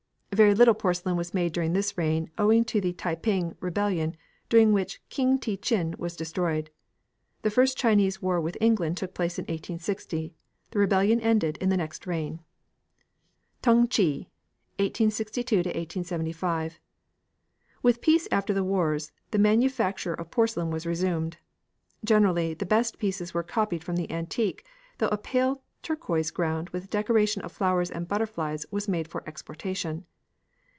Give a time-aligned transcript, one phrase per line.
[0.33, 4.15] Very little porcelain was made during this reign, owing to the Tai ping rebellion,
[4.47, 6.69] during which King te chin was destroyed.
[7.41, 10.33] The first Chinese war with England took place in 1860.
[10.71, 12.39] The rebellion ended in the next reign.
[13.61, 14.29] TUNG CHE
[14.79, 16.79] (1862 1875).
[17.83, 21.37] With peace after the wars the manufacture of porcelain was resumed.
[22.05, 24.65] Generally, the best pieces were copied from the antique,
[24.97, 30.05] though a pale turquoise ground with decoration of flowers and butterflies was made for exportation.